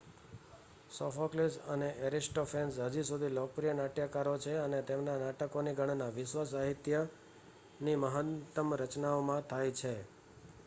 [0.91, 8.67] Sophocles અને Aristophanes હજી સુધી લોકપ્રિય નાટ્યકારો છે અને તેમના નાટકોની ગણના વિશ્વ સાહિત્યની મહાનતમ
[8.77, 9.93] રચનાઓમાં થાય છે